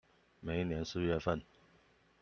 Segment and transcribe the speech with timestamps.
[0.39, 1.39] 每一年四月份